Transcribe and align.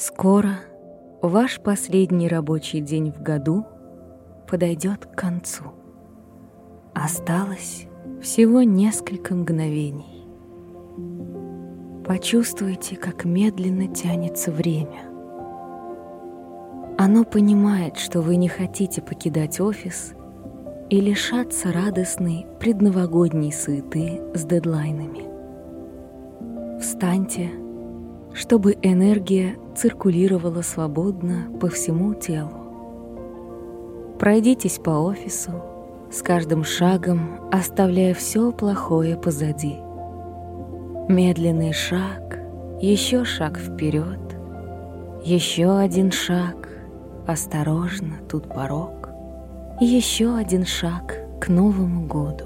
Скоро 0.00 0.60
ваш 1.20 1.60
последний 1.60 2.26
рабочий 2.26 2.80
день 2.80 3.12
в 3.12 3.20
году 3.20 3.66
подойдет 4.48 5.04
к 5.04 5.14
концу. 5.14 5.64
Осталось 6.94 7.86
всего 8.22 8.62
несколько 8.62 9.34
мгновений. 9.34 10.26
Почувствуйте, 12.06 12.96
как 12.96 13.26
медленно 13.26 13.88
тянется 13.88 14.50
время. 14.50 15.02
Оно 16.96 17.24
понимает, 17.24 17.98
что 17.98 18.22
вы 18.22 18.36
не 18.36 18.48
хотите 18.48 19.02
покидать 19.02 19.60
офис 19.60 20.14
и 20.88 20.98
лишаться 20.98 21.74
радостной 21.74 22.46
предновогодней 22.58 23.52
суеты 23.52 24.22
с 24.32 24.46
дедлайнами. 24.46 25.28
Встаньте, 26.80 27.50
чтобы 28.32 28.78
энергия 28.80 29.56
циркулировала 29.80 30.60
свободно 30.60 31.46
по 31.58 31.70
всему 31.70 32.12
телу. 32.12 32.50
Пройдитесь 34.18 34.78
по 34.78 34.90
офису, 34.90 35.52
с 36.12 36.20
каждым 36.20 36.64
шагом 36.64 37.48
оставляя 37.50 38.12
все 38.12 38.52
плохое 38.52 39.16
позади. 39.16 39.76
Медленный 41.08 41.72
шаг, 41.72 42.38
еще 42.82 43.24
шаг 43.24 43.56
вперед, 43.56 44.20
еще 45.24 45.78
один 45.78 46.12
шаг, 46.12 46.68
осторожно, 47.26 48.16
тут 48.28 48.48
порог, 48.48 49.08
еще 49.80 50.36
один 50.36 50.66
шаг 50.66 51.16
к 51.40 51.48
Новому 51.48 52.06
году. 52.06 52.44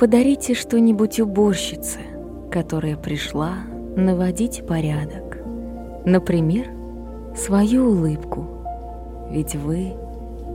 Подарите 0.00 0.54
что-нибудь 0.54 1.20
уборщице, 1.20 2.00
которая 2.50 2.96
пришла 2.96 3.52
наводить 3.94 4.66
порядок. 4.66 5.25
Например, 6.06 6.68
свою 7.34 7.90
улыбку, 7.90 8.46
ведь 9.28 9.56
вы 9.56 9.92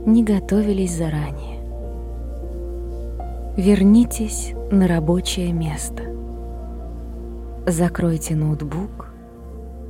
не 0.06 0.24
готовились 0.24 0.96
заранее. 0.96 1.60
Вернитесь 3.58 4.54
на 4.70 4.88
рабочее 4.88 5.52
место. 5.52 6.04
Закройте 7.66 8.34
ноутбук, 8.34 9.12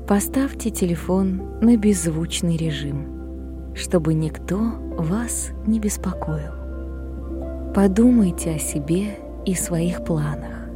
поставьте 0.08 0.70
телефон 0.70 1.40
на 1.60 1.76
беззвучный 1.76 2.56
режим, 2.56 3.72
чтобы 3.76 4.14
никто 4.14 4.58
вас 4.98 5.50
не 5.64 5.78
беспокоил. 5.78 7.72
Подумайте 7.72 8.56
о 8.56 8.58
себе 8.58 9.16
и 9.46 9.54
своих 9.54 10.04
планах. 10.04 10.68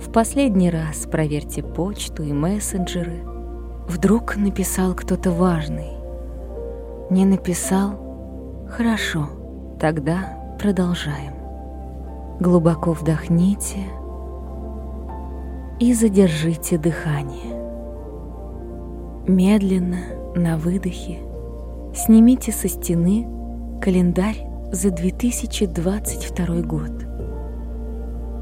В 0.00 0.12
последний 0.12 0.70
раз 0.70 1.08
проверьте 1.10 1.64
почту 1.64 2.22
и 2.22 2.32
мессенджеры. 2.32 3.24
Вдруг 3.90 4.36
написал 4.36 4.94
кто-то 4.94 5.32
важный. 5.32 5.90
Не 7.10 7.24
написал? 7.24 8.68
Хорошо, 8.70 9.28
тогда 9.80 10.38
продолжаем. 10.60 11.32
Глубоко 12.38 12.92
вдохните 12.92 13.78
и 15.80 15.92
задержите 15.92 16.78
дыхание. 16.78 17.52
Медленно, 19.26 19.98
на 20.36 20.56
выдохе, 20.56 21.18
снимите 21.92 22.52
со 22.52 22.68
стены 22.68 23.26
календарь 23.82 24.46
за 24.70 24.92
2022 24.92 26.60
год. 26.60 26.92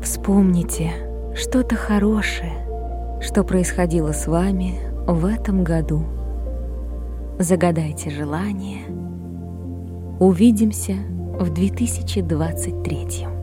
Вспомните, 0.02 0.90
что-то 1.34 1.74
хорошее, 1.74 2.66
что 3.22 3.44
происходило 3.44 4.12
с 4.12 4.26
вами 4.26 4.87
в 5.08 5.24
этом 5.24 5.64
году. 5.64 6.04
Загадайте 7.38 8.10
желание. 8.10 8.82
Увидимся 10.20 10.96
в 11.38 11.48
2023. 11.50 13.37